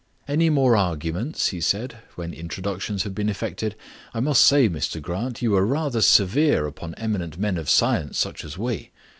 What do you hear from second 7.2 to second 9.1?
men of science such as we.